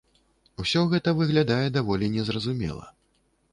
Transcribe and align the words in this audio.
Усё 0.63 0.81
гэта 0.93 1.13
выглядае 1.19 1.67
даволі 1.77 2.11
не 2.17 2.27
зразумела. 2.33 2.91